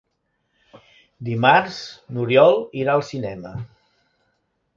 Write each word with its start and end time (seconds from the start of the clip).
Dimarts 1.27 1.77
n'Oriol 2.15 2.57
irà 2.85 2.97
al 2.97 3.05
cinema. 3.11 3.53